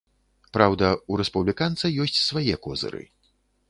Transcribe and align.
Праўда, 0.57 0.89
у 1.11 1.21
рэспубліканца 1.23 1.95
ёсць 2.09 2.19
свае 2.29 2.61
козыры. 2.69 3.09